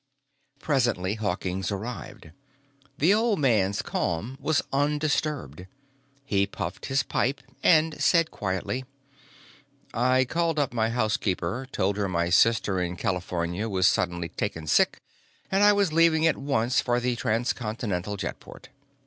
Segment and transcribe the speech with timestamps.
[0.57, 2.31] Presently Hawkins arrived.
[2.97, 5.67] The old man's calm was undisturbed:
[6.25, 8.85] he puffed his pipe and said quietly,
[9.93, 14.97] "I called up my housekeeper, told her my sister in California was suddenly taken sick
[15.51, 18.69] and I was leaving at once for the transcontinental jetport.